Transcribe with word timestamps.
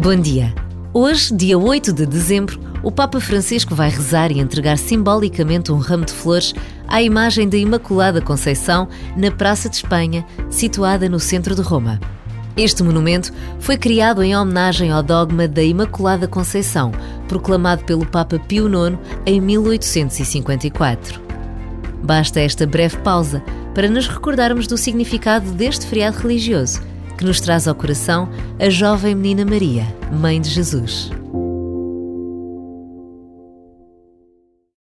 Bom 0.00 0.14
dia. 0.14 0.54
Hoje, 0.94 1.34
dia 1.34 1.58
8 1.58 1.92
de 1.92 2.06
dezembro, 2.06 2.60
o 2.84 2.92
Papa 2.92 3.18
Francisco 3.18 3.74
vai 3.74 3.90
rezar 3.90 4.30
e 4.30 4.38
entregar 4.38 4.78
simbolicamente 4.78 5.72
um 5.72 5.78
ramo 5.78 6.04
de 6.04 6.12
flores 6.12 6.54
à 6.86 7.02
imagem 7.02 7.48
da 7.48 7.56
Imaculada 7.56 8.20
Conceição 8.20 8.88
na 9.16 9.28
Praça 9.32 9.68
de 9.68 9.74
Espanha, 9.74 10.24
situada 10.48 11.08
no 11.08 11.18
centro 11.18 11.52
de 11.52 11.62
Roma. 11.62 11.98
Este 12.56 12.84
monumento 12.84 13.32
foi 13.58 13.76
criado 13.76 14.22
em 14.22 14.36
homenagem 14.36 14.92
ao 14.92 15.02
dogma 15.02 15.48
da 15.48 15.64
Imaculada 15.64 16.28
Conceição, 16.28 16.92
proclamado 17.26 17.82
pelo 17.82 18.06
Papa 18.06 18.38
Pio 18.38 18.68
IX 18.68 18.96
em 19.26 19.40
1854. 19.40 21.20
Basta 22.04 22.38
esta 22.38 22.64
breve 22.64 22.98
pausa 22.98 23.42
para 23.74 23.88
nos 23.88 24.06
recordarmos 24.06 24.68
do 24.68 24.78
significado 24.78 25.50
deste 25.50 25.84
feriado 25.86 26.18
religioso 26.18 26.86
que 27.18 27.24
nos 27.24 27.40
traz 27.40 27.66
ao 27.66 27.74
coração 27.74 28.28
a 28.60 28.70
jovem 28.70 29.14
menina 29.14 29.44
Maria, 29.44 29.84
Mãe 30.12 30.40
de 30.40 30.48
Jesus. 30.48 31.10